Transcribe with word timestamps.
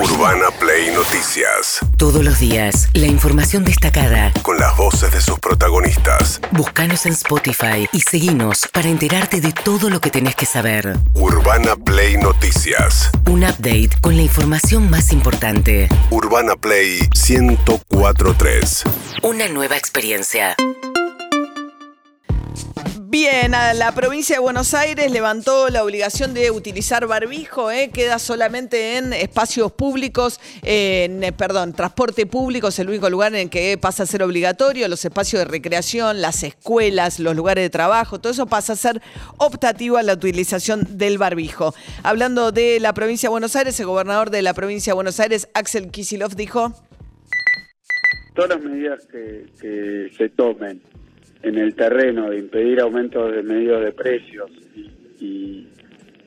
Urbana 0.00 0.52
Play 0.60 0.94
Noticias. 0.94 1.80
Todos 1.96 2.24
los 2.24 2.38
días, 2.38 2.88
la 2.94 3.08
información 3.08 3.64
destacada. 3.64 4.32
Con 4.42 4.56
las 4.56 4.76
voces 4.76 5.10
de 5.10 5.20
sus 5.20 5.40
protagonistas. 5.40 6.40
Búscanos 6.52 7.04
en 7.06 7.14
Spotify 7.14 7.88
y 7.92 8.02
seguinos 8.02 8.68
para 8.72 8.88
enterarte 8.88 9.40
de 9.40 9.52
todo 9.52 9.90
lo 9.90 10.00
que 10.00 10.10
tenés 10.10 10.36
que 10.36 10.46
saber. 10.46 10.96
Urbana 11.14 11.74
Play 11.74 12.16
Noticias. 12.16 13.10
Un 13.26 13.42
update 13.42 13.90
con 14.00 14.14
la 14.14 14.22
información 14.22 14.88
más 14.88 15.10
importante. 15.10 15.88
Urbana 16.10 16.54
Play 16.54 17.00
1043. 17.28 18.84
Una 19.24 19.48
nueva 19.48 19.76
experiencia. 19.76 20.54
Bien, 23.10 23.54
a 23.54 23.72
la 23.72 23.92
provincia 23.92 24.36
de 24.36 24.40
Buenos 24.40 24.74
Aires 24.74 25.10
levantó 25.10 25.70
la 25.70 25.82
obligación 25.82 26.34
de 26.34 26.50
utilizar 26.50 27.06
barbijo, 27.06 27.70
¿eh? 27.70 27.88
queda 27.90 28.18
solamente 28.18 28.98
en 28.98 29.14
espacios 29.14 29.72
públicos, 29.72 30.38
en, 30.62 31.24
eh, 31.24 31.32
perdón, 31.32 31.72
transporte 31.72 32.26
público 32.26 32.68
es 32.68 32.78
el 32.80 32.90
único 32.90 33.08
lugar 33.08 33.34
en 33.34 33.48
que 33.48 33.78
pasa 33.78 34.02
a 34.02 34.06
ser 34.06 34.22
obligatorio, 34.22 34.86
los 34.88 35.02
espacios 35.06 35.40
de 35.40 35.46
recreación, 35.46 36.20
las 36.20 36.42
escuelas, 36.42 37.18
los 37.18 37.34
lugares 37.34 37.64
de 37.64 37.70
trabajo, 37.70 38.18
todo 38.18 38.30
eso 38.30 38.44
pasa 38.44 38.74
a 38.74 38.76
ser 38.76 39.00
optativo 39.38 39.96
a 39.96 40.02
la 40.02 40.12
utilización 40.12 40.98
del 40.98 41.16
barbijo. 41.16 41.74
Hablando 42.02 42.52
de 42.52 42.78
la 42.78 42.92
provincia 42.92 43.28
de 43.28 43.30
Buenos 43.30 43.56
Aires, 43.56 43.80
el 43.80 43.86
gobernador 43.86 44.28
de 44.28 44.42
la 44.42 44.52
provincia 44.52 44.90
de 44.90 44.96
Buenos 44.96 45.18
Aires, 45.18 45.48
Axel 45.54 45.90
Kisilov, 45.90 46.34
dijo... 46.34 46.74
Todas 48.34 48.50
las 48.50 48.60
medidas 48.60 49.06
que 49.06 50.10
se 50.14 50.28
tomen 50.28 50.82
en 51.42 51.58
el 51.58 51.74
terreno 51.74 52.30
de 52.30 52.38
impedir 52.38 52.80
aumentos 52.80 53.32
de 53.34 53.42
medios 53.42 53.82
de 53.82 53.92
precios 53.92 54.50
y, 55.20 55.66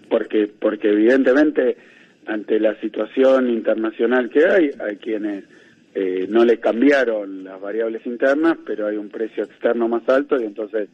porque 0.10 0.48
porque 0.48 0.90
evidentemente 0.90 1.78
ante 2.26 2.60
la 2.60 2.80
situación 2.80 3.50
internacional 3.50 4.30
que 4.30 4.46
hay 4.46 4.72
hay 4.80 4.98
quienes 4.98 5.46
eh, 5.94 6.26
no 6.30 6.46
le 6.46 6.60
cambiaron 6.60 7.44
las 7.44 7.60
variables 7.60 8.06
internas 8.06 8.58
pero 8.66 8.88
hay 8.88 8.98
un 8.98 9.10
precio 9.10 9.44
externo 9.44 9.88
más 9.88 10.08
alto 10.10 10.40
y 10.40 10.46
entonces 10.46 10.90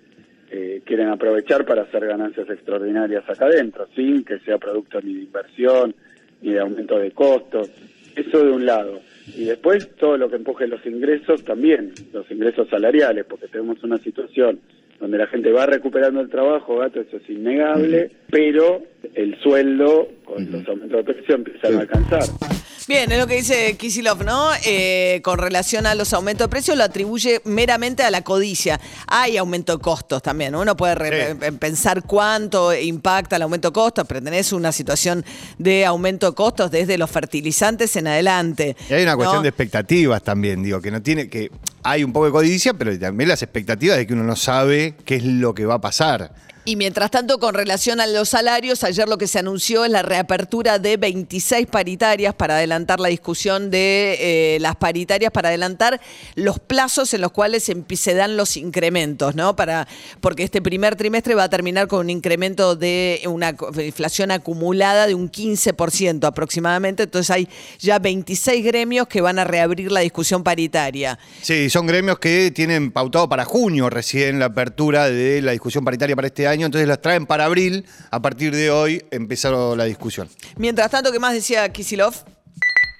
eh, 0.49 0.81
quieren 0.85 1.09
aprovechar 1.09 1.65
para 1.65 1.83
hacer 1.83 2.05
ganancias 2.05 2.49
extraordinarias 2.49 3.27
acá 3.29 3.45
adentro 3.45 3.87
sin 3.95 4.23
que 4.23 4.39
sea 4.39 4.57
producto 4.57 5.01
ni 5.01 5.13
de 5.13 5.23
inversión 5.23 5.93
ni 6.41 6.53
de 6.53 6.59
aumento 6.59 6.97
de 6.99 7.11
costos. 7.11 7.69
Eso 8.15 8.43
de 8.43 8.51
un 8.51 8.65
lado 8.65 9.01
y 9.37 9.45
después 9.45 9.87
todo 9.97 10.17
lo 10.17 10.29
que 10.29 10.37
empuje 10.37 10.67
los 10.67 10.83
ingresos 10.85 11.43
también, 11.43 11.93
los 12.11 12.29
ingresos 12.31 12.67
salariales, 12.69 13.25
porque 13.25 13.47
tenemos 13.47 13.83
una 13.83 13.97
situación 13.99 14.59
donde 14.99 15.19
la 15.19 15.27
gente 15.27 15.51
va 15.51 15.67
recuperando 15.67 16.21
el 16.21 16.29
trabajo, 16.29 16.77
gato, 16.77 16.99
eso 17.01 17.17
es 17.17 17.29
innegable, 17.29 18.09
pero 18.31 18.81
el 19.13 19.39
sueldo 19.41 20.09
con 20.25 20.51
los 20.51 20.67
aumentos 20.67 21.05
de 21.05 21.13
precio 21.13 21.35
empiezan 21.35 21.75
a 21.75 21.81
alcanzar. 21.81 22.56
Bien, 22.87 23.11
es 23.11 23.19
lo 23.19 23.27
que 23.27 23.35
dice 23.35 23.75
Kisilov, 23.75 24.23
¿no? 24.23 24.49
Eh, 24.63 25.19
con 25.21 25.37
relación 25.37 25.85
a 25.85 25.93
los 25.93 26.13
aumentos 26.13 26.45
de 26.45 26.49
precios, 26.49 26.77
lo 26.77 26.85
atribuye 26.85 27.41
meramente 27.43 28.03
a 28.03 28.09
la 28.09 28.21
codicia. 28.21 28.79
Hay 29.07 29.35
aumento 29.35 29.75
de 29.75 29.83
costos 29.83 30.23
también. 30.23 30.55
Uno 30.55 30.77
puede 30.77 31.35
pensar 31.35 32.03
cuánto 32.03 32.73
impacta 32.73 33.35
el 33.35 33.41
aumento 33.41 33.71
de 33.71 33.73
costos, 33.73 34.05
pero 34.07 34.21
tenés 34.21 34.53
una 34.53 34.71
situación 34.71 35.25
de 35.57 35.85
aumento 35.85 36.29
de 36.29 36.35
costos 36.35 36.71
desde 36.71 36.97
los 36.97 37.11
fertilizantes 37.11 37.93
en 37.97 38.07
adelante. 38.07 38.77
Y 38.89 38.93
hay 38.93 39.03
una 39.03 39.17
cuestión 39.17 39.43
de 39.43 39.49
expectativas 39.49 40.23
también, 40.23 40.63
digo, 40.63 40.79
que 40.79 40.89
no 40.89 41.01
tiene 41.01 41.27
que. 41.27 41.51
Hay 41.83 42.05
un 42.05 42.13
poco 42.13 42.27
de 42.27 42.31
codicia, 42.31 42.73
pero 42.73 42.97
también 42.97 43.27
las 43.27 43.41
expectativas 43.43 43.97
de 43.97 44.07
que 44.07 44.13
uno 44.13 44.23
no 44.23 44.37
sabe 44.37 44.95
qué 45.03 45.15
es 45.15 45.25
lo 45.25 45.53
que 45.53 45.65
va 45.65 45.75
a 45.75 45.81
pasar. 45.81 46.33
Y 46.67 46.75
mientras 46.75 47.11
tanto, 47.11 47.39
con 47.39 47.53
relación 47.53 48.01
a 48.01 48.07
los 48.07 48.27
salarios, 48.27 48.83
ayer 48.83 49.07
lo 49.07 49.17
que 49.17 49.27
se 49.27 49.39
anunció 49.39 49.85
es 49.85 49.89
la 49.89 50.01
reapertura 50.01 50.79
de 50.79 50.97
26 50.97 51.65
paritarias 51.65 52.35
para 52.35 52.57
adelantar 52.57 52.99
la 52.99 53.07
discusión 53.07 53.71
de 53.71 54.17
eh, 54.19 54.59
las 54.59 54.75
paritarias, 54.75 55.31
para 55.31 55.47
adelantar 55.47 56.01
los 56.35 56.59
plazos 56.59 57.13
en 57.13 57.21
los 57.21 57.31
cuales 57.31 57.63
se, 57.63 58.13
dan 58.13 58.35
los 58.35 58.57
incrementos, 58.57 59.33
¿no? 59.33 59.55
Para, 59.55 59.87
porque 60.19 60.43
este 60.43 60.61
primer 60.61 60.97
trimestre 60.97 61.35
va 61.35 61.43
a 61.43 61.49
terminar 61.49 61.87
con 61.87 62.01
un 62.01 62.09
incremento 62.09 62.75
de 62.75 63.21
una 63.27 63.55
inflación 63.77 64.31
acumulada 64.31 65.07
de 65.07 65.15
un 65.15 65.31
15% 65.31 66.25
aproximadamente. 66.25 67.03
Entonces 67.03 67.29
hay 67.29 67.47
ya 67.79 67.97
26 67.97 68.65
gremios 68.65 69.07
que 69.07 69.21
van 69.21 69.39
a 69.39 69.45
reabrir 69.45 69.89
la 69.89 70.01
discusión 70.01 70.43
paritaria. 70.43 71.17
Sí, 71.41 71.69
son 71.69 71.87
gremios 71.87 72.19
que 72.19 72.51
tienen 72.51 72.91
pautado 72.91 73.29
para 73.29 73.45
junio 73.45 73.89
recién 73.89 74.39
la 74.39 74.47
apertura 74.47 75.09
de 75.09 75.41
la 75.41 75.53
discusión 75.53 75.85
paritaria 75.85 76.13
para 76.13 76.27
este 76.27 76.45
año 76.45 76.56
entonces 76.65 76.87
las 76.87 77.01
traen 77.01 77.25
para 77.25 77.45
abril. 77.45 77.85
A 78.11 78.21
partir 78.21 78.53
de 78.53 78.69
hoy 78.71 79.01
empezaron 79.11 79.77
la 79.77 79.85
discusión. 79.85 80.27
Mientras 80.57 80.89
tanto, 80.91 81.11
¿qué 81.11 81.19
más 81.19 81.33
decía 81.33 81.67
Kisilov? 81.69 82.13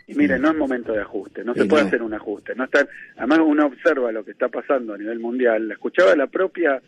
Y 0.07 0.15
mire, 0.15 0.39
no 0.39 0.51
es 0.51 0.55
momento 0.55 0.93
de 0.93 1.01
ajuste, 1.01 1.43
no 1.43 1.53
se 1.53 1.65
puede 1.65 1.83
hacer 1.83 2.01
un 2.01 2.13
ajuste. 2.13 2.55
No 2.55 2.63
está, 2.63 2.87
además, 3.17 3.39
uno 3.45 3.65
observa 3.65 4.11
lo 4.13 4.23
que 4.23 4.31
está 4.31 4.47
pasando 4.47 4.93
a 4.93 4.97
nivel 4.97 5.19
mundial. 5.19 5.67
La 5.67 5.73
escuchaba 5.73 6.15
la 6.15 6.27
propia 6.27 6.81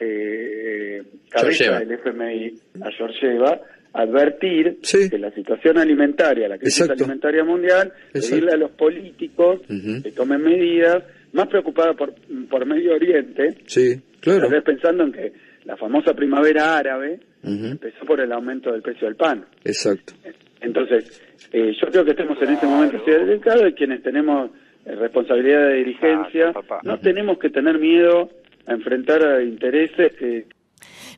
eh, 0.00 1.02
cabeza 1.28 1.80
del 1.80 1.92
FMI, 1.92 2.54
a 2.80 2.90
Georgieva, 2.96 3.60
advertir 3.92 4.78
que 4.80 5.18
la 5.18 5.30
situación 5.32 5.78
alimentaria, 5.78 6.48
la 6.48 6.58
crisis 6.58 6.88
alimentaria 6.88 7.44
mundial, 7.44 7.92
pedirle 8.12 8.52
a 8.52 8.56
los 8.56 8.70
políticos 8.70 9.60
que 9.68 10.12
tomen 10.12 10.42
medidas, 10.42 11.04
más 11.32 11.48
preocupada 11.48 11.94
por, 11.94 12.14
por 12.48 12.66
Medio 12.66 12.94
Oriente, 12.94 13.54
sí, 13.66 14.00
claro. 14.20 14.48
pensando 14.64 15.04
en 15.04 15.12
que 15.12 15.32
la 15.64 15.76
famosa 15.76 16.14
primavera 16.14 16.76
árabe 16.76 17.20
empezó 17.42 18.04
por 18.04 18.20
el 18.20 18.32
aumento 18.32 18.72
del 18.72 18.82
precio 18.82 19.06
del 19.06 19.16
pan. 19.16 19.44
Exacto. 19.64 20.14
Entonces, 20.60 21.20
eh, 21.52 21.72
yo 21.80 21.88
creo 21.88 22.04
que 22.04 22.12
estemos 22.12 22.40
en 22.40 22.50
este 22.50 22.66
momento 22.66 22.96
así 22.98 23.10
delicado 23.10 23.66
y 23.66 23.74
quienes 23.74 24.02
tenemos 24.02 24.50
eh, 24.84 24.94
responsabilidad 24.94 25.68
de 25.68 25.74
dirigencia, 25.74 26.52
no 26.84 26.98
tenemos 27.00 27.38
que 27.38 27.50
tener 27.50 27.78
miedo 27.78 28.30
a 28.66 28.72
enfrentar 28.72 29.24
a 29.24 29.42
intereses 29.42 30.12
que 30.14 30.46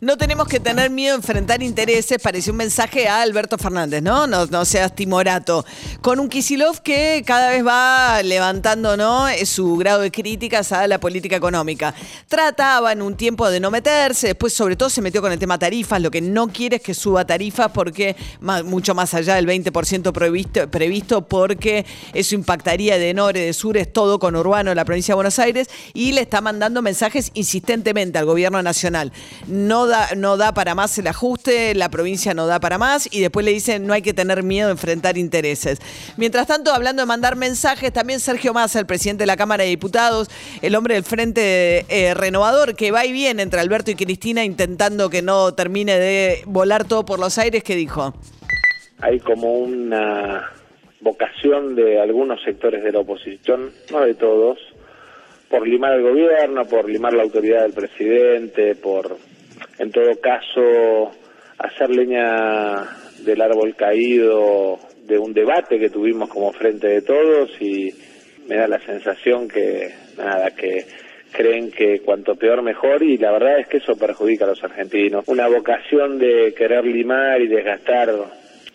no 0.00 0.16
tenemos 0.16 0.48
que 0.48 0.60
tener 0.60 0.91
miedo 0.91 1.14
a 1.14 1.16
enfrentar 1.16 1.62
intereses, 1.62 2.19
pareció 2.22 2.52
un 2.52 2.58
mensaje 2.58 3.08
a 3.08 3.22
Alberto 3.22 3.56
Fernández, 3.56 4.02
¿no? 4.02 4.26
No, 4.26 4.47
no 4.47 4.64
seas 4.64 4.94
timorato. 4.94 5.64
Con 6.00 6.20
un 6.20 6.28
Kisilov 6.28 6.82
que 6.82 7.22
cada 7.26 7.50
vez 7.50 7.66
va 7.66 8.22
levantando, 8.22 8.97
¿no? 8.97 9.26
Su 9.44 9.76
grado 9.76 10.00
de 10.00 10.10
críticas 10.10 10.72
a 10.72 10.86
la 10.86 10.98
política 10.98 11.36
económica. 11.36 11.94
Trataba 12.28 12.92
en 12.92 13.03
un 13.03 13.16
tiempo 13.16 13.48
de 13.48 13.60
no 13.60 13.70
meterse, 13.70 14.28
después 14.28 14.53
sobre 14.53 14.76
todo 14.76 14.91
se 14.91 15.00
metió 15.00 15.22
con 15.22 15.32
el 15.32 15.38
tema 15.38 15.58
tarifas, 15.58 16.00
lo 16.00 16.10
que 16.10 16.20
no 16.20 16.48
quiere 16.48 16.76
es 16.76 16.82
que 16.82 16.94
suba 16.94 17.24
tarifas 17.24 17.70
porque 17.72 18.16
mucho 18.41 18.94
más 18.94 19.14
allá 19.14 19.36
del 19.36 19.47
20% 19.47 20.12
previsto, 20.12 20.70
previsto 20.70 21.26
porque 21.26 21.86
eso 22.12 22.34
impactaría 22.34 22.98
de 22.98 23.14
norte, 23.14 23.41
de 23.41 23.80
es 23.80 23.92
todo 23.92 24.19
con 24.19 24.36
Urbano 24.36 24.74
la 24.74 24.84
provincia 24.84 25.12
de 25.12 25.16
Buenos 25.16 25.38
Aires 25.38 25.69
y 25.94 26.12
le 26.12 26.20
está 26.20 26.41
mandando 26.41 26.82
mensajes 26.82 27.30
insistentemente 27.34 28.19
al 28.19 28.26
gobierno 28.26 28.62
nacional. 28.62 29.12
No 29.54 29.87
no 30.16 30.37
da, 30.37 30.53
para 30.53 30.75
más 30.75 30.98
el 30.98 31.06
ajuste, 31.06 31.76
la 31.76 31.88
provincia 31.88 32.34
no 32.34 32.48
da 32.48 32.59
para 32.59 32.76
más 32.76 33.09
y 33.12 33.20
después 33.20 33.47
le 33.47 33.53
dicen 33.53 33.87
no 33.87 33.92
hay 33.92 34.03
que 34.03 34.12
tener 34.12 34.42
miedo 34.42 34.66
a 34.66 34.72
enfrentar 34.72 35.16
intereses. 35.16 35.78
Mientras 36.16 36.48
tanto, 36.48 36.72
hablando 36.72 37.03
de 37.03 37.06
mandar 37.06 37.37
mensajes, 37.37 37.92
también 37.92 38.19
Sergio 38.19 38.53
Massa, 38.53 38.81
el 38.81 38.87
presidente 38.87 39.22
de 39.22 39.26
la 39.28 39.37
Cámara 39.37 39.62
de 39.62 39.70
Diputados, 39.70 40.28
el 40.60 40.75
hombre 40.75 40.94
del 40.94 41.04
Frente 41.04 41.87
eh, 41.88 42.15
Renovador, 42.15 42.75
que 42.75 42.91
va 42.91 43.06
y 43.06 43.12
viene 43.12 43.42
entre 43.42 43.60
Alberto 43.60 43.92
y 43.92 43.94
Cristina 43.94 44.44
intentando 44.44 45.09
que 45.09 45.22
no 45.22 45.54
termine 45.54 46.00
de 46.00 46.42
volar 46.47 46.84
todo 46.84 47.04
por 47.04 47.21
los 47.21 47.38
aires, 47.38 47.62
¿qué 47.62 47.76
dijo? 47.76 48.12
Hay 49.03 49.21
como 49.21 49.53
una 49.53 50.50
vocación 51.00 51.76
de 51.76 52.00
algunos 52.00 52.42
sectores 52.42 52.82
de 52.82 52.91
la 52.91 52.98
oposición, 52.98 53.71
no 53.92 54.00
de 54.00 54.15
todos, 54.15 54.59
por 55.48 55.69
limar 55.69 55.92
el 55.92 56.03
gobierno, 56.03 56.65
por 56.65 56.91
limar 56.91 57.15
la 57.15 57.22
autoridad 57.22 57.62
del 57.62 57.72
presidente, 57.72 58.75
por 58.75 59.16
en 59.78 59.90
todo 59.90 60.20
caso, 60.20 61.12
hacer 61.58 61.90
leña 61.90 62.84
del 63.24 63.40
árbol 63.40 63.74
caído 63.76 64.78
de 65.06 65.18
un 65.18 65.32
debate 65.32 65.78
que 65.78 65.90
tuvimos 65.90 66.28
como 66.28 66.52
frente 66.52 66.88
de 66.88 67.02
todos 67.02 67.50
y 67.60 67.92
me 68.48 68.56
da 68.56 68.68
la 68.68 68.80
sensación 68.80 69.48
que, 69.48 69.91
nada, 70.16 70.50
que 70.50 70.84
creen 71.32 71.71
que 71.71 72.00
cuanto 72.00 72.36
peor 72.36 72.62
mejor 72.62 73.03
y 73.03 73.18
la 73.18 73.32
verdad 73.32 73.59
es 73.59 73.68
que 73.68 73.78
eso 73.78 73.97
perjudica 73.97 74.44
a 74.44 74.48
los 74.48 74.62
argentinos. 74.62 75.24
Una 75.26 75.48
vocación 75.48 76.18
de 76.18 76.54
querer 76.56 76.84
limar 76.84 77.41
y 77.41 77.48
desgastar 77.48 78.12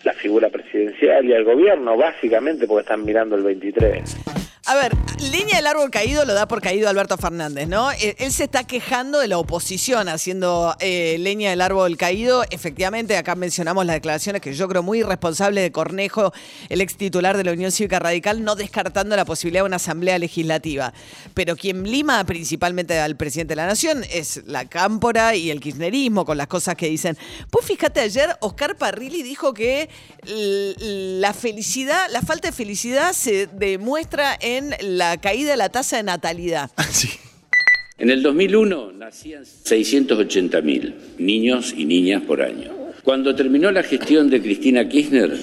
la 0.04 0.12
figura 0.12 0.48
presidencial 0.48 1.24
y 1.24 1.32
al 1.32 1.44
gobierno, 1.44 1.96
básicamente 1.96 2.66
porque 2.66 2.82
están 2.82 3.04
mirando 3.04 3.36
el 3.36 3.42
23. 3.42 4.39
A 4.70 4.76
ver, 4.76 4.96
leña 5.32 5.56
del 5.56 5.66
árbol 5.66 5.90
caído 5.90 6.24
lo 6.24 6.32
da 6.32 6.46
por 6.46 6.60
caído 6.60 6.88
Alberto 6.88 7.16
Fernández, 7.16 7.66
¿no? 7.66 7.90
Él, 7.90 8.14
él 8.18 8.32
se 8.32 8.44
está 8.44 8.62
quejando 8.62 9.18
de 9.18 9.26
la 9.26 9.36
oposición 9.36 10.08
haciendo 10.08 10.76
eh, 10.78 11.16
leña 11.18 11.50
del 11.50 11.60
árbol 11.60 11.96
caído. 11.96 12.44
Efectivamente, 12.50 13.16
acá 13.16 13.34
mencionamos 13.34 13.84
las 13.84 13.96
declaraciones 13.96 14.40
que 14.40 14.54
yo 14.54 14.68
creo 14.68 14.84
muy 14.84 15.00
irresponsables 15.00 15.64
de 15.64 15.72
Cornejo, 15.72 16.32
el 16.68 16.80
ex 16.82 16.96
titular 16.96 17.36
de 17.36 17.42
la 17.42 17.50
Unión 17.50 17.72
Cívica 17.72 17.98
Radical, 17.98 18.44
no 18.44 18.54
descartando 18.54 19.16
la 19.16 19.24
posibilidad 19.24 19.62
de 19.62 19.66
una 19.66 19.76
asamblea 19.76 20.20
legislativa. 20.20 20.94
Pero 21.34 21.56
quien 21.56 21.82
lima 21.82 22.22
principalmente 22.22 22.96
al 23.00 23.16
presidente 23.16 23.52
de 23.52 23.56
la 23.56 23.66
Nación 23.66 24.04
es 24.08 24.42
la 24.46 24.68
cámpora 24.68 25.34
y 25.34 25.50
el 25.50 25.58
kirchnerismo 25.58 26.24
con 26.24 26.38
las 26.38 26.46
cosas 26.46 26.76
que 26.76 26.86
dicen. 26.86 27.18
Pues 27.50 27.66
fíjate, 27.66 27.98
ayer 27.98 28.36
Oscar 28.38 28.76
Parrilli 28.76 29.24
dijo 29.24 29.52
que 29.52 29.88
la 30.22 31.34
felicidad, 31.34 32.06
la 32.10 32.22
falta 32.22 32.46
de 32.46 32.52
felicidad 32.52 33.14
se 33.14 33.48
demuestra 33.48 34.38
en 34.40 34.59
la 34.82 35.20
caída 35.20 35.52
de 35.52 35.56
la 35.56 35.68
tasa 35.68 35.96
de 35.96 36.04
natalidad. 36.04 36.70
En 38.00 38.08
el 38.08 38.22
2001 38.22 38.92
nacían 38.92 39.42
680.000 39.44 40.94
niños 41.18 41.74
y 41.76 41.84
niñas 41.84 42.22
por 42.22 42.40
año. 42.40 42.72
Cuando 43.04 43.34
terminó 43.34 43.70
la 43.70 43.82
gestión 43.82 44.30
de 44.30 44.40
Cristina 44.40 44.88
Kirchner, 44.88 45.36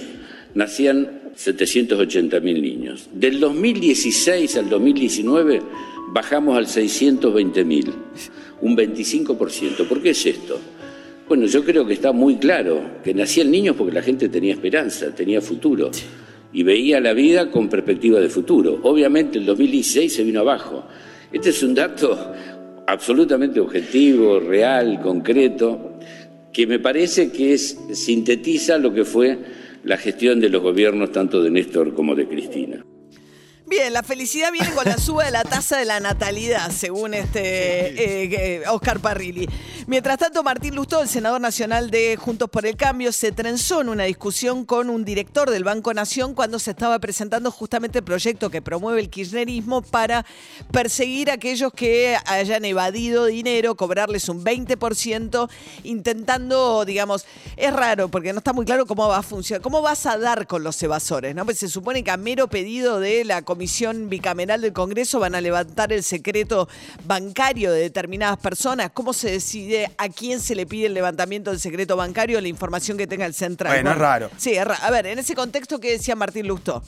nacían 0.55 1.33
780.000 1.37 2.41
niños. 2.41 3.09
Del 3.13 3.39
2016 3.39 4.57
al 4.57 4.69
2019 4.69 5.61
bajamos 6.07 6.57
al 6.57 6.65
620.000, 6.65 7.93
un 8.61 8.75
25%. 8.75 9.87
¿Por 9.87 10.01
qué 10.01 10.09
es 10.09 10.25
esto? 10.25 10.59
Bueno, 11.27 11.45
yo 11.45 11.63
creo 11.63 11.85
que 11.85 11.93
está 11.93 12.11
muy 12.11 12.37
claro 12.37 13.01
que 13.03 13.13
nacían 13.13 13.51
niños 13.51 13.75
porque 13.75 13.93
la 13.93 14.01
gente 14.01 14.29
tenía 14.29 14.53
esperanza, 14.53 15.13
tenía 15.13 15.41
futuro 15.41 15.91
y 16.53 16.63
veía 16.63 16.99
la 16.99 17.13
vida 17.13 17.51
con 17.51 17.69
perspectiva 17.69 18.19
de 18.19 18.29
futuro. 18.29 18.79
Obviamente 18.83 19.37
el 19.37 19.45
2016 19.45 20.13
se 20.13 20.23
vino 20.23 20.41
abajo. 20.41 20.85
Este 21.31 21.49
es 21.49 21.61
un 21.63 21.75
dato 21.75 22.33
absolutamente 22.87 23.59
objetivo, 23.59 24.39
real, 24.39 25.01
concreto, 25.01 25.99
que 26.53 26.65
me 26.65 26.79
parece 26.79 27.31
que 27.31 27.53
es, 27.53 27.77
sintetiza 27.93 28.77
lo 28.77 28.93
que 28.93 29.03
fue 29.05 29.37
la 29.83 29.97
gestión 29.97 30.39
de 30.39 30.49
los 30.49 30.61
gobiernos 30.61 31.11
tanto 31.11 31.43
de 31.43 31.51
Néstor 31.51 31.93
como 31.93 32.15
de 32.15 32.27
Cristina. 32.27 32.83
Bien, 33.69 33.91
la 33.91 34.01
felicidad 34.01 34.49
viene 34.53 34.71
con 34.71 34.85
la 34.85 34.97
suba 34.97 35.25
de 35.25 35.31
la 35.31 35.43
tasa 35.43 35.77
de 35.77 35.83
la 35.83 35.99
natalidad, 35.99 36.71
según 36.71 37.13
este 37.13 37.41
eh, 37.41 38.61
eh, 38.61 38.63
Oscar 38.69 39.01
Parrilli. 39.01 39.45
Mientras 39.87 40.17
tanto, 40.17 40.41
Martín 40.41 40.73
Lustó, 40.73 41.01
el 41.01 41.09
senador 41.09 41.41
nacional 41.41 41.91
de 41.91 42.15
Juntos 42.15 42.49
por 42.49 42.65
el 42.65 42.77
Cambio, 42.77 43.11
se 43.11 43.33
trenzó 43.33 43.81
en 43.81 43.89
una 43.89 44.05
discusión 44.05 44.63
con 44.63 44.89
un 44.89 45.03
director 45.03 45.49
del 45.49 45.65
Banco 45.65 45.93
Nación 45.93 46.33
cuando 46.33 46.59
se 46.59 46.71
estaba 46.71 46.97
presentando 46.99 47.51
justamente 47.51 47.97
el 47.97 48.05
proyecto 48.05 48.49
que 48.49 48.61
promueve 48.61 49.01
el 49.01 49.09
kirchnerismo 49.09 49.81
para 49.81 50.25
perseguir 50.71 51.29
a 51.29 51.33
aquellos 51.33 51.73
que 51.73 52.15
hayan 52.25 52.63
evadido 52.63 53.25
dinero, 53.25 53.75
cobrarles 53.75 54.29
un 54.29 54.45
20%, 54.45 55.49
intentando, 55.83 56.85
digamos, 56.85 57.25
es 57.57 57.73
raro 57.73 58.07
porque 58.07 58.31
no 58.31 58.37
está 58.37 58.53
muy 58.53 58.65
claro 58.65 58.85
cómo 58.85 59.09
va 59.09 59.17
a 59.17 59.23
funcionar, 59.23 59.61
cómo 59.61 59.81
vas 59.81 60.05
a 60.05 60.17
dar 60.17 60.47
con 60.47 60.63
los 60.63 60.81
evasores, 60.81 61.35
¿no? 61.35 61.43
Pues 61.43 61.59
se 61.59 61.67
supone 61.67 62.01
que 62.01 62.11
a 62.11 62.17
mero 62.17 62.47
pedido 62.47 63.01
de 63.01 63.25
la 63.25 63.41
Comisión 63.41 63.56
Bicameral 63.57 64.61
del 64.61 64.73
Congreso 64.73 65.19
van 65.19 65.35
a 65.35 65.41
levantar 65.41 65.91
el 65.91 66.03
secreto 66.03 66.69
bancario 67.05 67.71
de 67.71 67.81
determinadas 67.81 68.37
personas. 68.37 68.91
¿Cómo 68.93 69.13
se 69.13 69.31
decide 69.31 69.89
a 69.97 70.09
quién 70.09 70.39
se 70.39 70.55
le 70.55 70.65
pide 70.65 70.85
el 70.87 70.93
levantamiento 70.93 71.51
del 71.51 71.59
secreto 71.59 71.95
bancario, 71.95 72.39
la 72.39 72.47
información 72.47 72.97
que 72.97 73.07
tenga 73.07 73.25
el 73.25 73.33
central? 73.33 73.73
Bueno, 73.73 73.91
es 73.91 73.97
raro. 73.97 74.29
Sí, 74.37 74.51
es 74.51 74.63
raro. 74.65 74.81
A 74.83 74.91
ver, 74.91 75.07
en 75.07 75.19
ese 75.19 75.33
contexto, 75.35 75.79
¿qué 75.79 75.91
decía 75.91 76.15
Martín 76.15 76.47
Lustó? 76.47 76.83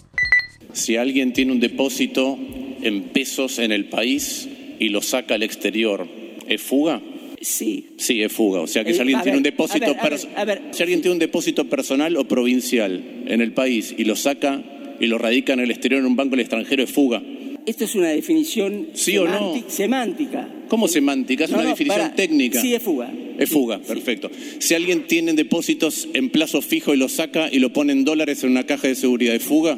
Si 0.74 0.98
alguien 0.98 1.34
tiene 1.34 1.52
un 1.52 1.60
depósito 1.60 2.38
en 2.82 3.10
pesos 3.10 3.60
en 3.60 3.72
el 3.72 3.90
país 3.90 4.48
y 4.80 4.90
lo 4.90 5.02
saca 5.02 5.36
al 5.36 5.44
exterior, 5.44 6.08
¿es 6.48 6.62
fuga? 6.62 7.02
Sí. 7.42 7.96
Sí, 7.98 8.22
es 8.22 8.32
fuga. 8.34 8.60
O 8.62 8.68
sea 8.68 8.84
que 8.84 8.92
Eh, 8.92 8.94
si 8.94 9.00
alguien 9.00 9.20
a 9.20 9.24
tiene 9.24 9.38
un 9.38 9.44
depósito 9.44 9.86
a 9.86 9.94
ver, 9.94 10.00
a 10.00 10.04
ver, 10.04 10.14
pers- 10.20 10.28
a 10.36 10.46
ver. 10.46 10.62
si 10.72 10.84
alguien 10.84 11.02
tiene 11.02 11.14
un 11.14 11.20
depósito 11.20 11.70
personal 11.70 12.18
o 12.18 12.28
provincial 12.28 13.24
en 13.28 13.42
el 13.42 13.54
país 13.54 13.96
y 13.98 14.04
lo 14.04 14.16
saca 14.16 14.62
y 15.00 15.08
lo 15.08 15.18
radica 15.18 15.54
en 15.54 15.60
el 15.62 15.72
exterior 15.72 16.00
en 16.02 16.06
un 16.08 16.16
banco 16.16 16.32
del 16.32 16.42
extranjero, 16.42 16.84
es 16.84 16.92
fuga. 16.92 17.22
Esto 17.66 17.84
es 17.84 17.94
una 17.96 18.08
definición 18.10 18.88
¿Sí 18.94 19.18
o 19.18 19.26
no? 19.26 19.54
semánti- 19.56 19.64
semántica. 19.70 20.50
¿Cómo 20.70 20.88
semántica? 20.88 21.44
Es 21.46 21.52
No, 21.52 21.58
una 21.58 21.64
no, 21.66 21.70
definición 21.72 22.14
técnica. 22.16 22.62
Sí, 22.62 22.74
es 22.74 22.82
fuga. 22.82 23.12
Es 23.38 23.50
fuga, 23.50 23.80
perfecto. 23.80 24.30
Si 24.60 24.74
alguien 24.74 25.08
tiene 25.08 25.34
depósitos 25.34 26.08
en 26.14 26.30
plazo 26.30 26.62
fijo 26.62 26.94
y 26.94 26.98
lo 26.98 27.10
saca 27.10 27.50
y 27.52 27.60
lo 27.60 27.72
pone 27.72 27.94
en 27.94 28.06
dólares 28.06 28.44
en 28.44 28.52
una 28.52 28.66
caja 28.66 28.88
de 28.88 28.96
seguridad, 28.96 29.36
¿es 29.36 29.44
fuga? 29.44 29.78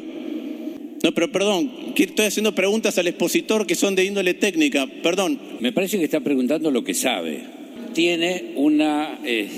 No, 1.02 1.12
pero 1.12 1.30
perdón, 1.32 1.70
estoy 1.96 2.26
haciendo 2.26 2.54
preguntas 2.54 2.96
al 2.98 3.08
expositor 3.08 3.66
que 3.66 3.74
son 3.74 3.94
de 3.96 4.04
índole 4.04 4.34
técnica. 4.34 4.86
Perdón, 5.02 5.38
Me 5.60 5.72
parece 5.72 5.98
que 5.98 6.04
está 6.04 6.20
preguntando 6.20 6.70
lo 6.70 6.84
que 6.84 6.94
sabe. 6.94 7.40
Tiene 7.92 8.52
una, 8.56 9.18
eh, 9.24 9.48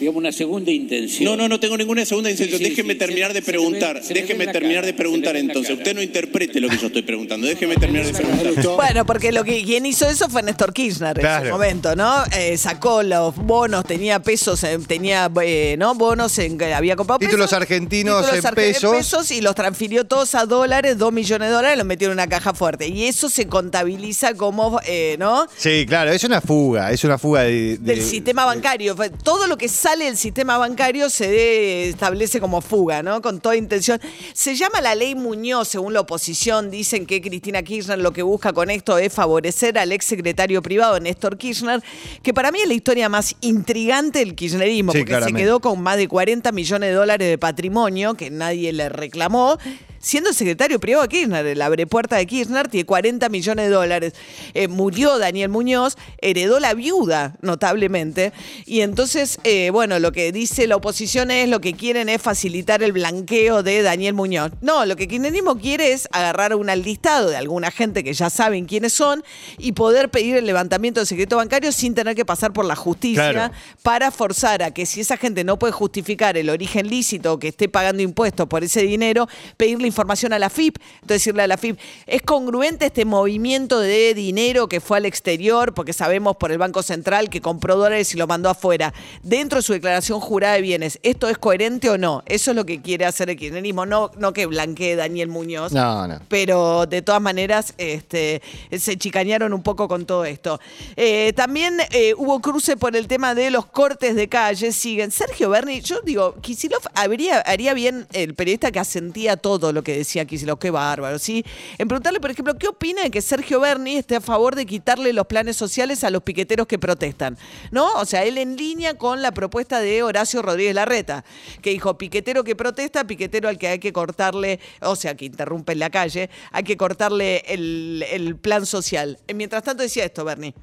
digamos, 0.00 0.18
una 0.20 0.32
segunda 0.32 0.70
intención. 0.70 1.24
No, 1.24 1.36
no, 1.36 1.48
no 1.48 1.60
tengo 1.60 1.76
ninguna 1.76 2.04
segunda 2.04 2.30
intención. 2.30 2.58
Sí, 2.58 2.64
sí, 2.64 2.70
Déjeme 2.70 2.92
sí, 2.94 2.98
terminar 2.98 3.32
de 3.32 3.42
preguntar. 3.42 3.96
ve- 3.96 4.02
se 4.02 4.14
Déjeme 4.14 4.44
en 4.44 4.52
terminar 4.52 4.76
cara, 4.76 4.86
de 4.86 4.94
preguntar 4.94 5.36
en 5.36 5.46
entonces. 5.46 5.70
cara. 5.70 5.78
Usted 5.78 5.94
no 5.94 6.02
interprete 6.02 6.60
lo 6.60 6.68
que 6.68 6.78
yo 6.78 6.86
estoy 6.88 7.02
preguntando. 7.02 7.46
Déjeme 7.46 7.76
terminar 7.76 8.06
de 8.06 8.12
preguntar. 8.12 8.76
Bueno, 8.76 9.06
porque 9.06 9.32
lo 9.32 9.44
que 9.44 9.62
quien 9.64 9.86
hizo 9.86 10.08
eso 10.08 10.28
fue 10.28 10.42
Néstor 10.42 10.72
Kirchner 10.72 11.16
en 11.18 11.20
Claro. 11.22 11.46
su 11.46 11.52
momento, 11.52 11.96
¿no? 11.96 12.24
Eh, 12.36 12.56
sacó 12.58 13.02
los 13.02 13.34
bonos, 13.36 13.84
tenía 13.84 14.20
pesos, 14.20 14.62
eh, 14.64 14.78
tenía 14.86 15.30
eh, 15.42 15.76
¿no? 15.78 15.94
bonos 15.94 16.38
en 16.38 16.58
que 16.58 16.72
había 16.72 16.96
comprado 16.96 17.18
Títulos 17.18 17.46
pesos, 17.48 17.60
argentinos 17.62 18.20
títulos 18.24 18.44
en 18.44 18.50
arge- 18.50 18.54
pesos. 19.00 19.30
y 19.30 19.40
los 19.40 19.54
transfirió 19.54 20.04
todos 20.04 20.34
a 20.34 20.46
dólares, 20.46 20.96
dos 20.98 21.12
millones 21.12 21.48
de 21.48 21.54
dólares, 21.54 21.76
los 21.78 21.86
metió 21.86 22.08
en 22.08 22.12
una 22.12 22.26
caja 22.28 22.54
fuerte. 22.54 22.86
Y 22.88 23.04
eso 23.04 23.28
se 23.28 23.46
contabiliza 23.48 24.34
como, 24.34 24.80
eh, 24.86 25.16
¿no? 25.18 25.46
Sí, 25.56 25.84
claro, 25.86 26.12
es 26.12 26.22
una 26.24 26.40
fuga, 26.40 26.92
es 26.92 27.02
una 27.04 27.18
fuga 27.18 27.42
de, 27.42 27.52
de- 27.52 27.78
del 27.78 28.02
sistema 28.02 28.44
bancario. 28.44 28.94
Todo 29.22 29.46
lo 29.46 29.56
que 29.56 29.68
sale 29.68 29.87
del 29.96 30.16
sistema 30.16 30.58
bancario 30.58 31.08
se 31.10 31.28
de- 31.28 31.88
establece 31.88 32.40
como 32.40 32.60
fuga, 32.60 33.02
¿no? 33.02 33.22
Con 33.22 33.40
toda 33.40 33.56
intención. 33.56 34.00
Se 34.34 34.54
llama 34.54 34.80
la 34.80 34.94
ley 34.94 35.14
Muñoz, 35.14 35.68
según 35.68 35.92
la 35.94 36.00
oposición. 36.00 36.70
Dicen 36.70 37.06
que 37.06 37.20
Cristina 37.22 37.62
Kirchner 37.62 37.98
lo 37.98 38.12
que 38.12 38.22
busca 38.22 38.52
con 38.52 38.70
esto 38.70 38.98
es 38.98 39.12
favorecer 39.12 39.78
al 39.78 39.92
ex 39.92 40.04
secretario 40.04 40.60
privado, 40.62 40.98
Néstor 41.00 41.38
Kirchner, 41.38 41.82
que 42.22 42.34
para 42.34 42.50
mí 42.52 42.60
es 42.60 42.68
la 42.68 42.74
historia 42.74 43.08
más 43.08 43.34
intrigante 43.40 44.18
del 44.20 44.34
kirchnerismo, 44.34 44.92
Sí, 44.92 44.98
porque 44.98 45.10
claramente. 45.12 45.40
se 45.40 45.44
quedó 45.44 45.60
con 45.60 45.80
más 45.82 45.96
de 45.96 46.08
40 46.08 46.52
millones 46.52 46.90
de 46.90 46.94
dólares 46.94 47.28
de 47.28 47.38
patrimonio 47.38 48.14
que 48.14 48.30
nadie 48.30 48.72
le 48.72 48.88
reclamó. 48.88 49.58
Siendo 50.00 50.30
el 50.30 50.36
secretario 50.36 50.78
privado 50.78 51.02
de 51.02 51.08
Kirchner, 51.08 51.46
el 51.46 51.60
abrepuerta 51.62 52.16
de 52.16 52.26
Kirchner, 52.26 52.68
tiene 52.68 52.86
40 52.86 53.28
millones 53.28 53.66
de 53.66 53.70
dólares. 53.72 54.12
Eh, 54.54 54.68
murió 54.68 55.18
Daniel 55.18 55.48
Muñoz, 55.48 55.96
heredó 56.20 56.60
la 56.60 56.74
viuda, 56.74 57.36
notablemente. 57.42 58.32
Y 58.66 58.80
entonces, 58.82 59.38
eh, 59.44 59.70
bueno, 59.70 59.98
lo 59.98 60.12
que 60.12 60.30
dice 60.32 60.66
la 60.66 60.76
oposición 60.76 61.30
es 61.30 61.48
lo 61.48 61.60
que 61.60 61.74
quieren 61.74 62.08
es 62.08 62.22
facilitar 62.22 62.82
el 62.82 62.92
blanqueo 62.92 63.62
de 63.62 63.82
Daniel 63.82 64.14
Muñoz. 64.14 64.52
No, 64.60 64.86
lo 64.86 64.96
que 64.96 65.08
kirchnerismo 65.08 65.58
quiere 65.58 65.92
es 65.92 66.08
agarrar 66.12 66.54
un 66.54 66.68
listado 66.68 67.30
de 67.30 67.36
alguna 67.36 67.70
gente 67.70 68.04
que 68.04 68.12
ya 68.12 68.30
saben 68.30 68.66
quiénes 68.66 68.92
son 68.92 69.24
y 69.56 69.72
poder 69.72 70.10
pedir 70.10 70.36
el 70.36 70.46
levantamiento 70.46 71.00
del 71.00 71.06
secreto 71.06 71.36
bancario 71.36 71.72
sin 71.72 71.94
tener 71.94 72.14
que 72.14 72.24
pasar 72.24 72.52
por 72.52 72.64
la 72.64 72.76
justicia 72.76 73.30
Claro. 73.32 73.54
para 73.82 74.10
forzar 74.10 74.62
a 74.62 74.70
que 74.70 74.86
si 74.86 75.00
esa 75.00 75.16
gente 75.16 75.42
no 75.44 75.58
puede 75.58 75.72
justificar 75.72 76.36
el 76.36 76.50
origen 76.50 76.88
lícito 76.88 77.32
o 77.32 77.38
que 77.38 77.48
esté 77.48 77.68
pagando 77.68 78.02
impuestos 78.02 78.46
por 78.46 78.62
ese 78.62 78.82
dinero, 78.82 79.28
pedirle 79.56 79.87
información 79.88 80.32
a 80.32 80.38
la 80.38 80.50
FIP. 80.50 80.76
Entonces 80.94 81.18
decirle 81.18 81.42
a 81.42 81.46
la 81.46 81.56
FIP, 81.56 81.78
¿es 82.06 82.22
congruente 82.22 82.86
este 82.86 83.04
movimiento 83.04 83.80
de 83.80 84.14
dinero 84.14 84.68
que 84.68 84.80
fue 84.80 84.98
al 84.98 85.06
exterior? 85.06 85.74
Porque 85.74 85.92
sabemos 85.92 86.36
por 86.36 86.52
el 86.52 86.58
Banco 86.58 86.82
Central 86.82 87.28
que 87.28 87.40
compró 87.40 87.76
dólares 87.76 88.14
y 88.14 88.18
lo 88.18 88.26
mandó 88.26 88.48
afuera. 88.48 88.94
Dentro 89.22 89.58
de 89.58 89.62
su 89.62 89.72
declaración 89.72 90.20
jurada 90.20 90.54
de 90.54 90.62
bienes, 90.62 90.98
¿esto 91.02 91.28
es 91.28 91.38
coherente 91.38 91.90
o 91.90 91.98
no? 91.98 92.22
Eso 92.26 92.50
es 92.50 92.56
lo 92.56 92.64
que 92.64 92.80
quiere 92.80 93.04
hacer 93.04 93.30
el 93.30 93.36
kirchnerismo, 93.36 93.86
no, 93.86 94.10
no 94.16 94.32
que 94.32 94.46
blanquee 94.46 94.96
Daniel 94.96 95.28
Muñoz. 95.28 95.72
No, 95.72 96.06
no. 96.06 96.20
Pero 96.28 96.86
de 96.86 97.02
todas 97.02 97.20
maneras, 97.20 97.74
este, 97.78 98.42
se 98.76 98.96
chicañaron 98.96 99.52
un 99.52 99.62
poco 99.62 99.88
con 99.88 100.06
todo 100.06 100.24
esto. 100.24 100.60
Eh, 100.96 101.32
también 101.34 101.78
eh, 101.90 102.14
hubo 102.16 102.40
cruce 102.40 102.76
por 102.76 102.96
el 102.96 103.06
tema 103.06 103.34
de 103.34 103.50
los 103.50 103.66
cortes 103.66 104.14
de 104.14 104.28
calle. 104.28 104.72
Siguen. 104.72 105.10
Sergio 105.10 105.50
Berni, 105.50 105.80
yo 105.80 106.00
digo, 106.02 106.34
Kisilov 106.40 106.82
habría, 106.94 107.40
haría 107.40 107.74
bien 107.74 108.06
el 108.12 108.34
periodista 108.34 108.70
que 108.70 108.78
asentía 108.78 109.36
todo 109.36 109.72
lo 109.72 109.77
que 109.82 109.96
decía 109.96 110.24
Kisilov, 110.24 110.58
qué 110.58 110.70
bárbaro, 110.70 111.18
¿sí? 111.18 111.44
En 111.78 111.88
preguntarle, 111.88 112.20
por 112.20 112.30
ejemplo, 112.30 112.56
¿qué 112.58 112.68
opina 112.68 113.02
de 113.02 113.10
que 113.10 113.22
Sergio 113.22 113.60
Berni 113.60 113.96
esté 113.96 114.16
a 114.16 114.20
favor 114.20 114.54
de 114.54 114.66
quitarle 114.66 115.12
los 115.12 115.26
planes 115.26 115.56
sociales 115.56 116.04
a 116.04 116.10
los 116.10 116.22
piqueteros 116.22 116.66
que 116.66 116.78
protestan? 116.78 117.36
¿No? 117.70 117.92
O 117.94 118.04
sea, 118.04 118.24
él 118.24 118.38
en 118.38 118.56
línea 118.56 118.94
con 118.94 119.22
la 119.22 119.32
propuesta 119.32 119.80
de 119.80 120.02
Horacio 120.02 120.42
Rodríguez 120.42 120.74
Larreta, 120.74 121.24
que 121.62 121.70
dijo, 121.70 121.98
piquetero 121.98 122.44
que 122.44 122.56
protesta, 122.56 123.06
piquetero 123.06 123.48
al 123.48 123.58
que 123.58 123.68
hay 123.68 123.78
que 123.78 123.92
cortarle, 123.92 124.60
o 124.80 124.96
sea, 124.96 125.16
que 125.16 125.26
interrumpe 125.26 125.72
en 125.72 125.78
la 125.78 125.90
calle, 125.90 126.30
hay 126.52 126.64
que 126.64 126.76
cortarle 126.76 127.44
el, 127.48 128.04
el 128.10 128.36
plan 128.36 128.66
social. 128.66 129.18
Eh, 129.26 129.34
Mientras 129.34 129.62
tanto 129.62 129.82
decía 129.82 130.04
esto, 130.04 130.24
Berni. 130.24 130.54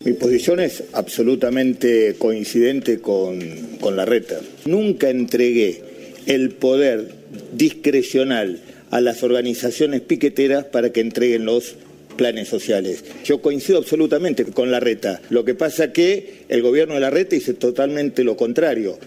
Mi 0.00 0.12
posición 0.12 0.60
es 0.60 0.84
absolutamente 0.92 2.14
coincidente 2.18 3.00
con, 3.00 3.40
con 3.80 3.96
la 3.96 4.04
reta. 4.04 4.38
Nunca 4.64 5.10
entregué 5.10 5.82
el 6.28 6.50
poder 6.50 7.08
discrecional 7.52 8.60
a 8.90 9.00
las 9.00 9.22
organizaciones 9.22 10.02
piqueteras 10.02 10.64
para 10.64 10.92
que 10.92 11.00
entreguen 11.00 11.46
los 11.46 11.74
planes 12.16 12.48
sociales. 12.48 13.02
Yo 13.24 13.40
coincido 13.40 13.78
absolutamente 13.78 14.44
con 14.44 14.70
la 14.70 14.78
reta. 14.78 15.20
Lo 15.30 15.44
que 15.44 15.54
pasa 15.54 15.92
que 15.92 16.44
el 16.48 16.62
gobierno 16.62 16.94
de 16.94 17.00
la 17.00 17.10
reta 17.10 17.34
dice 17.34 17.54
totalmente 17.54 18.24
lo 18.24 18.36
contrario. 18.36 18.98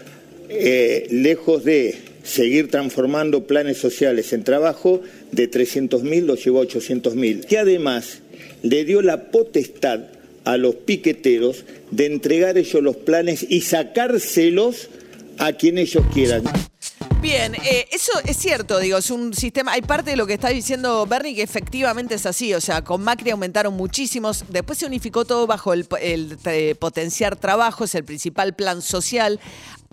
Eh, 0.48 1.06
lejos 1.10 1.64
de 1.64 1.94
seguir 2.24 2.68
transformando 2.70 3.46
planes 3.46 3.78
sociales 3.78 4.32
en 4.32 4.42
trabajo, 4.44 5.00
de 5.30 5.50
300.000 5.50 6.24
los 6.24 6.44
llevó 6.44 6.60
a 6.60 6.66
800.000. 6.66 7.44
Que 7.44 7.58
además 7.58 8.20
le 8.62 8.84
dio 8.84 9.00
la 9.00 9.30
potestad 9.30 10.00
a 10.44 10.56
los 10.56 10.74
piqueteros 10.74 11.64
de 11.92 12.06
entregar 12.06 12.58
ellos 12.58 12.82
los 12.82 12.96
planes 12.96 13.46
y 13.48 13.60
sacárselos 13.60 14.88
a 15.38 15.52
quien 15.52 15.78
ellos 15.78 16.04
quieran. 16.12 16.42
Bien, 17.22 17.54
eh, 17.54 17.86
eso 17.92 18.10
es 18.24 18.36
cierto, 18.36 18.80
digo, 18.80 18.98
es 18.98 19.08
un 19.08 19.32
sistema, 19.32 19.70
hay 19.70 19.82
parte 19.82 20.10
de 20.10 20.16
lo 20.16 20.26
que 20.26 20.34
está 20.34 20.48
diciendo 20.48 21.06
Bernie 21.06 21.36
que 21.36 21.42
efectivamente 21.42 22.16
es 22.16 22.26
así, 22.26 22.52
o 22.52 22.60
sea, 22.60 22.82
con 22.82 23.00
Macri 23.04 23.30
aumentaron 23.30 23.74
muchísimos, 23.74 24.44
después 24.48 24.80
se 24.80 24.86
unificó 24.86 25.24
todo 25.24 25.46
bajo 25.46 25.72
el, 25.72 25.86
el, 26.00 26.36
eh, 26.46 26.74
potenciar 26.74 27.36
trabajo, 27.36 27.84
es 27.84 27.94
el 27.94 28.02
principal 28.02 28.54
plan 28.56 28.82
social. 28.82 29.38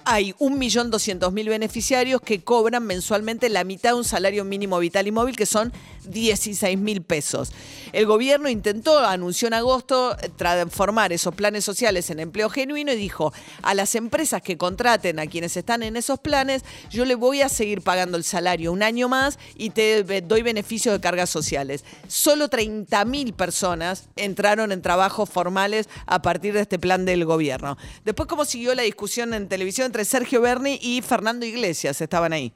Hay 0.06 0.34
1.200.000 0.40 1.50
beneficiarios 1.50 2.20
que 2.20 2.42
cobran 2.42 2.84
mensualmente 2.88 3.48
la 3.50 3.64
mitad 3.64 3.92
de 3.92 3.98
un 3.98 4.06
salario 4.06 4.44
mínimo 4.44 4.80
vital 4.80 5.06
y 5.06 5.12
móvil, 5.12 5.36
que 5.36 5.46
son 5.46 5.72
16.000 6.10 7.04
pesos. 7.04 7.52
El 7.94 8.06
gobierno 8.06 8.50
intentó, 8.50 9.00
anunció 9.00 9.48
en 9.48 9.54
agosto, 9.56 10.16
transformar 10.36 11.14
esos 11.14 11.34
planes 11.36 11.64
sociales 11.64 12.10
en 12.10 12.20
empleo 12.20 12.50
genuino 12.50 12.92
y 12.92 12.96
dijo 12.96 13.34
a 13.62 13.74
las 13.74 13.96
empresas 13.96 14.42
que 14.42 14.58
contraten 14.58 15.20
a 15.20 15.28
quienes 15.28 15.58
están 15.58 15.84
en 15.84 15.96
esos 15.96 16.20
planes, 16.20 16.64
yo 16.90 17.06
le 17.06 17.16
voy 17.16 17.42
a 17.42 17.50
seguir 17.50 17.82
pagando 17.82 18.18
el 18.18 18.24
salario 18.24 18.72
un 18.72 18.84
año 18.84 19.10
más 19.10 19.40
y 19.56 19.72
te 19.72 20.04
doy 20.22 20.42
beneficios 20.42 20.94
de 20.94 21.02
cargas 21.02 21.30
sociales. 21.30 21.84
Solo 22.08 22.50
30.000 22.50 23.34
personas 23.34 24.10
entraron 24.16 24.72
en 24.72 24.82
trabajos 24.82 25.30
formales 25.30 25.90
a 26.06 26.22
partir 26.22 26.54
de 26.54 26.62
este 26.62 26.80
plan 26.80 27.06
del 27.06 27.26
gobierno. 27.26 27.78
Después, 28.06 28.28
¿cómo 28.28 28.46
siguió 28.46 28.76
la 28.76 28.84
discusión 28.84 29.34
en 29.34 29.48
televisión 29.48 29.88
entre 29.88 30.06
Sergio 30.06 30.42
Berni 30.42 30.80
y 30.82 31.02
Fernando 31.02 31.46
Iglesias? 31.46 32.02
Estaban 32.02 32.34
ahí. 32.34 32.54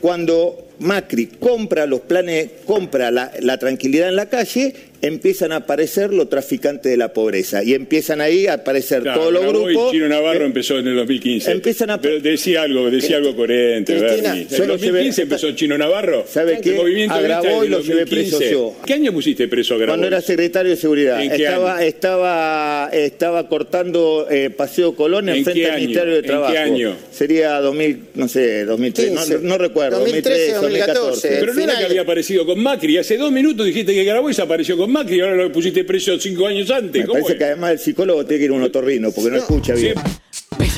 Cuando 0.00 0.68
Macri 0.80 1.26
compra 1.26 1.86
los 1.86 2.00
planes, 2.00 2.48
compra 2.64 3.10
la, 3.10 3.58
tranquilidad 3.58 4.08
en 4.08 4.16
la 4.16 4.26
calle, 4.26 4.74
empiezan 5.02 5.52
a 5.52 5.56
aparecer 5.56 6.12
los 6.12 6.28
traficantes 6.28 6.90
de 6.90 6.96
la 6.96 7.12
pobreza 7.12 7.62
y 7.62 7.74
empiezan 7.74 8.20
ahí 8.20 8.46
a 8.46 8.54
aparecer 8.54 9.02
claro, 9.02 9.20
todos 9.20 9.32
los 9.32 9.46
grupos. 9.46 9.92
Chino 9.92 10.08
Navarro 10.08 10.44
empezó 10.44 10.78
en 10.78 10.88
el 10.88 10.96
2015. 10.96 11.50
Empiezan 11.52 11.90
a 11.90 12.00
Pero 12.00 12.20
decía 12.20 12.62
algo, 12.62 12.90
decía 12.90 13.16
algo 13.18 13.34
coherente, 13.36 13.96
Cristina, 13.96 14.32
En 14.32 14.38
el 14.38 14.58
lo 14.58 14.66
2015 14.74 15.22
llevé- 15.22 15.22
empezó 15.22 15.52
Chino 15.52 15.78
Navarro. 15.78 16.24
¿Sabe 16.28 16.56
El 16.56 16.60
qué? 16.60 16.72
movimiento 16.72 17.16
el 17.18 17.70
lo 17.70 17.80
llevé 17.80 18.06
preso 18.06 18.38
2015. 18.38 18.50
yo. 18.52 18.76
¿Qué 18.86 18.94
año 18.94 19.12
pusiste 19.12 19.48
preso 19.48 19.74
a 19.74 19.78
Grabois? 19.78 19.90
Cuando 19.92 20.06
era 20.06 20.20
secretario 20.20 20.70
de 20.70 20.76
seguridad, 20.76 21.22
¿En 21.22 21.30
qué 21.30 21.44
estaba, 21.44 21.76
año? 21.76 21.86
estaba, 21.86 22.90
estaba 22.92 23.48
cortando 23.48 24.26
eh, 24.30 24.50
Paseo 24.50 24.94
Colón 24.94 25.28
¿En 25.28 25.44
del 25.44 25.64
año? 25.66 25.74
Ministerio 25.78 26.12
de 26.12 26.18
¿En 26.18 26.22
qué 26.22 26.28
Trabajo. 26.28 26.56
año? 26.56 26.96
Sería 27.12 27.60
2000, 27.60 28.00
no 28.14 28.28
sé, 28.28 28.64
2003, 28.64 29.12
no, 29.12 29.20
15. 29.22 29.38
no 29.42 29.58
recuerdo, 29.58 29.98
2013, 30.00 30.52
2013, 30.54 30.60
2014. 30.60 31.28
Pero 31.40 31.54
no 31.54 31.60
era 31.62 31.78
que 31.78 31.84
había 31.84 32.00
aparecido 32.02 32.46
con 32.46 32.58
Macri. 32.62 32.96
Hace 32.98 33.16
dos 33.16 33.30
minutos 33.32 33.66
dijiste 33.66 33.94
que 33.94 34.04
Grabois 34.04 34.38
apareció 34.38 34.76
con 34.76 34.87
Macri 34.88 35.16
y 35.16 35.20
ahora 35.20 35.36
lo 35.36 35.52
pusiste 35.52 35.84
preso 35.84 36.18
cinco 36.18 36.46
años 36.46 36.70
antes. 36.70 37.02
Me 37.02 37.06
¿Cómo 37.06 37.14
parece 37.14 37.32
es? 37.32 37.38
que 37.38 37.44
además 37.44 37.72
el 37.72 37.78
psicólogo 37.78 38.24
tiene 38.24 38.38
que 38.38 38.44
ir 38.46 38.50
a 38.50 38.54
un 38.54 38.62
otorrino 38.62 39.10
porque 39.12 39.30
no, 39.30 39.36
escucha 39.36 39.74
bien. 39.74 39.94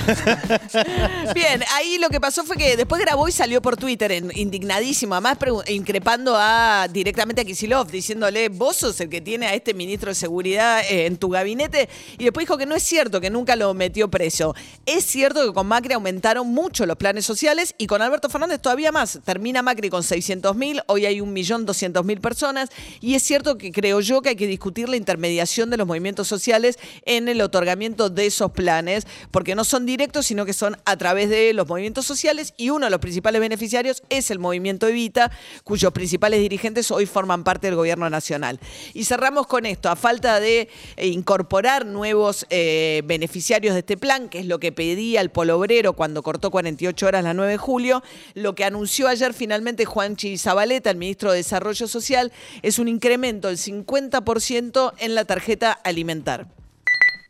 Bien, 1.35 1.62
ahí 1.75 1.99
lo 1.99 2.09
que 2.09 2.21
pasó 2.21 2.45
fue 2.45 2.57
que 2.57 2.76
después 2.76 3.00
Graboy 3.00 3.33
salió 3.33 3.61
por 3.62 3.76
Twitter 3.76 4.12
en- 4.12 4.33
indignadísimo, 4.37 5.14
además 5.14 5.38
increpando 5.69 6.35
a 6.37 6.87
directamente 6.90 7.42
a 7.42 7.45
Kisilov, 7.45 7.90
diciéndole, 7.90 8.49
vos 8.49 8.76
sos 8.76 9.00
el 9.00 9.09
que 9.09 9.21
tiene 9.21 9.47
a 9.47 9.54
este 9.54 9.75
ministro 9.75 10.11
de 10.11 10.14
seguridad 10.14 10.80
eh, 10.90 11.07
en 11.07 11.16
tu 11.16 11.28
gabinete, 11.30 11.88
y 12.19 12.25
después 12.25 12.45
dijo 12.47 12.59
que 12.59 12.66
no 12.66 12.75
es 12.75 12.83
cierto, 12.83 13.21
que 13.21 13.30
nunca 13.30 13.57
lo 13.57 13.73
metió 13.75 14.11
preso. 14.11 14.54
Es 14.87 15.04
cierto 15.04 15.45
que 15.47 15.52
con 15.52 15.66
Macri 15.66 15.95
aumentaron 15.95 16.49
mucho 16.49 16.87
los 16.87 16.97
planes 16.97 17.25
sociales 17.25 17.75
y 17.78 17.87
con 17.87 18.02
Alberto 18.02 18.28
Fernández 18.28 18.61
todavía 18.61 18.92
más. 18.92 19.21
Termina 19.25 19.62
Macri 19.62 19.90
con 19.90 20.02
600 20.02 20.57
mil, 20.57 20.83
hoy 20.87 21.07
hay 21.07 21.19
1.200.000 21.21 22.21
personas, 22.21 22.71
y 23.00 23.14
es 23.14 23.23
cierto 23.23 23.59
que 23.59 23.73
creo 23.73 24.00
yo 24.00 24.23
que 24.23 24.30
hay 24.30 24.37
que 24.37 24.47
discutir 24.47 24.88
la 24.88 24.97
intermediación 24.97 25.71
de 25.71 25.76
los 25.76 25.87
movimientos 25.87 26.28
sociales 26.28 26.78
en 27.04 27.28
el 27.28 27.40
otorgamiento 27.40 28.11
de 28.11 28.26
esos 28.26 28.50
planes, 28.52 29.07
porque 29.30 29.54
no 29.54 29.64
son 29.64 29.87
directos, 29.90 30.26
sino 30.26 30.47
que 30.47 30.52
son 30.52 30.76
a 30.85 30.97
través 30.97 31.28
de 31.28 31.52
los 31.52 31.68
movimientos 31.68 32.06
sociales 32.06 32.54
y 32.56 32.70
uno 32.70 32.87
de 32.87 32.90
los 32.90 33.00
principales 33.00 33.40
beneficiarios 33.40 34.02
es 34.09 34.30
el 34.30 34.38
movimiento 34.38 34.87
Evita, 34.87 35.30
cuyos 35.64 35.92
principales 35.92 36.40
dirigentes 36.40 36.90
hoy 36.90 37.06
forman 37.06 37.44
parte 37.44 37.66
del 37.66 37.76
gobierno 37.76 38.09
nacional. 38.09 38.61
Y 38.94 39.04
cerramos 39.04 39.47
con 39.47 39.66
esto, 39.66 39.88
a 39.88 39.97
falta 39.97 40.40
de 40.40 40.68
eh, 40.97 41.06
incorporar 41.09 41.87
nuevos 41.87 42.47
eh, 42.50 43.02
beneficiarios 43.04 43.75
de 43.75 43.80
este 43.80 43.97
plan, 43.97 44.28
que 44.28 44.38
es 44.38 44.47
lo 44.47 44.61
que 44.61 44.73
pedía 44.73 45.20
el 45.20 45.30
Polo 45.30 45.59
Obrero 45.59 45.94
cuando 45.94 46.23
cortó 46.23 46.50
48 46.50 47.06
horas 47.06 47.25
la 47.25 47.35
9 47.35 47.52
de 47.52 47.59
julio, 47.59 48.02
lo 48.35 48.54
que 48.54 48.64
anunció 48.64 49.09
ayer 49.09 49.35
finalmente 49.35 49.85
Juanchi 49.85 50.38
Zabaleta, 50.38 50.90
el 50.90 50.97
ministro 50.97 51.32
de 51.32 51.38
Desarrollo 51.38 51.87
Social, 51.87 52.32
es 52.62 52.78
un 52.78 52.88
incremento 52.88 53.49
del 53.49 53.59
50% 53.59 54.94
en 54.99 55.14
la 55.14 55.25
tarjeta 55.25 55.73
alimentar. 55.73 56.47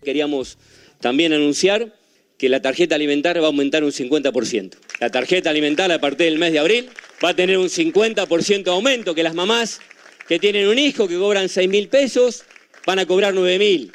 Queríamos 0.02 0.58
también 1.00 1.32
anunciar 1.32 1.99
que 2.40 2.48
la 2.48 2.62
tarjeta 2.62 2.94
alimentar 2.94 3.36
va 3.38 3.44
a 3.44 3.46
aumentar 3.48 3.84
un 3.84 3.92
50%. 3.92 4.70
La 4.98 5.10
tarjeta 5.10 5.50
alimentar 5.50 5.92
a 5.92 6.00
partir 6.00 6.24
del 6.24 6.38
mes 6.38 6.52
de 6.52 6.58
abril 6.58 6.88
va 7.22 7.28
a 7.28 7.36
tener 7.36 7.58
un 7.58 7.68
50% 7.68 8.62
de 8.62 8.70
aumento, 8.70 9.14
que 9.14 9.22
las 9.22 9.34
mamás 9.34 9.78
que 10.26 10.38
tienen 10.38 10.66
un 10.68 10.78
hijo 10.78 11.06
que 11.06 11.18
cobran 11.18 11.50
6 11.50 11.68
mil 11.68 11.88
pesos 11.88 12.44
van 12.86 12.98
a 12.98 13.04
cobrar 13.04 13.34
9 13.34 13.58
mil. 13.58 13.92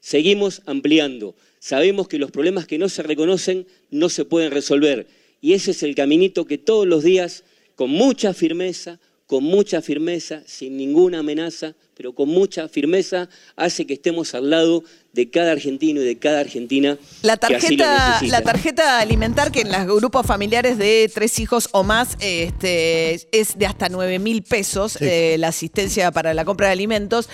Seguimos 0.00 0.62
ampliando. 0.66 1.36
Sabemos 1.60 2.08
que 2.08 2.18
los 2.18 2.32
problemas 2.32 2.66
que 2.66 2.78
no 2.78 2.88
se 2.88 3.04
reconocen 3.04 3.64
no 3.92 4.08
se 4.08 4.24
pueden 4.24 4.50
resolver. 4.50 5.06
Y 5.40 5.52
ese 5.52 5.70
es 5.70 5.84
el 5.84 5.94
caminito 5.94 6.46
que 6.46 6.58
todos 6.58 6.88
los 6.88 7.04
días, 7.04 7.44
con 7.76 7.90
mucha 7.90 8.34
firmeza, 8.34 8.98
con 9.26 9.44
mucha 9.44 9.82
firmeza, 9.82 10.42
sin 10.46 10.76
ninguna 10.76 11.20
amenaza, 11.20 11.76
pero 11.96 12.14
con 12.14 12.28
mucha 12.28 12.68
firmeza, 12.68 13.28
hace 13.56 13.86
que 13.86 13.94
estemos 13.94 14.34
al 14.34 14.50
lado 14.50 14.84
de 15.14 15.30
cada 15.30 15.52
argentino 15.52 16.02
y 16.02 16.04
de 16.04 16.18
cada 16.18 16.40
argentina 16.40 16.98
La 17.22 17.36
que 17.36 17.54
así 17.54 17.76
lo 17.76 17.84
tarjeta, 17.84 18.08
necesita. 18.08 18.38
la 18.38 18.42
tarjeta 18.42 18.98
alimentar 18.98 19.52
que 19.52 19.60
en 19.60 19.70
los 19.70 19.86
grupos 19.86 20.26
familiares 20.26 20.76
de 20.76 21.10
tres 21.14 21.38
hijos 21.38 21.68
o 21.70 21.84
más 21.84 22.16
este, 22.20 23.14
es 23.30 23.56
de 23.56 23.66
hasta 23.66 23.88
9 23.88 24.18
mil 24.18 24.42
pesos 24.42 24.98
eh, 25.00 25.36
la 25.38 25.48
asistencia 25.48 26.10
para 26.10 26.34
la 26.34 26.44
compra 26.44 26.66
de 26.66 26.72
alimentos. 26.72 27.28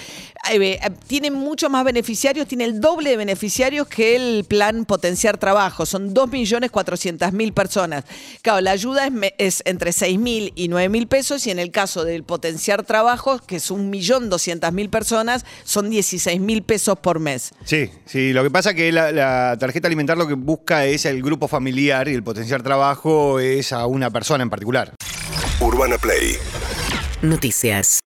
Eh, 0.51 0.59
eh, 0.61 0.81
tiene 1.07 1.31
muchos 1.31 1.71
más 1.71 1.85
beneficiarios, 1.85 2.47
tiene 2.47 2.65
el 2.65 2.81
doble 2.81 3.11
de 3.11 3.17
beneficiarios 3.17 3.87
que 3.89 4.17
el 4.17 4.45
plan 4.45 4.85
Potenciar 4.85 5.39
Trabajo. 5.39 5.87
Son 5.87 6.15
2.400.000 6.15 7.53
personas. 7.55 8.05
Claro, 8.43 8.61
la 8.61 8.73
ayuda 8.73 9.11
es 9.39 9.63
entre 9.65 9.93
6 9.93 10.19
mil 10.19 10.53
y 10.55 10.69
9 10.69 10.89
mil 10.91 11.07
pesos 11.07 11.47
y 11.47 11.51
en 11.51 11.59
el 11.59 11.71
caso 11.71 12.05
del 12.05 12.25
Potenciar 12.25 12.85
Trabajo, 12.85 13.39
que 13.39 13.57
es 13.57 13.71
1.200.000 13.71 14.50
personas, 14.91 15.45
son 15.65 15.91
16 15.91 16.41
mil 16.41 16.63
pesos 16.63 16.99
por 16.99 17.21
mes. 17.21 17.53
Sí, 17.65 17.91
sí, 18.07 18.33
lo 18.33 18.43
que 18.43 18.51
pasa 18.51 18.71
es 18.71 18.77
que 18.77 18.91
la, 18.91 19.13
la 19.13 19.57
tarjeta 19.59 19.87
alimentar 19.87 20.19
lo 20.19 20.27
que 20.27 20.35
busca 20.35 20.87
es 20.87 21.05
el 21.05 21.23
grupo 21.23 21.47
familiar 21.47 22.09
y 22.09 22.15
el 22.15 22.23
potenciar 22.23 22.63
trabajo 22.63 23.39
es 23.39 23.73
a 23.73 23.87
una 23.87 24.11
persona 24.11 24.43
en 24.43 24.51
particular. 24.51 24.95
Urbana 25.61 25.99
Play 25.99 26.37
Noticias. 27.23 27.99